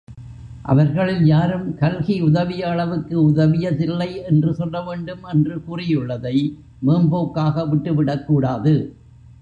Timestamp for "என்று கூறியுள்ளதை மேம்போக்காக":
5.33-7.69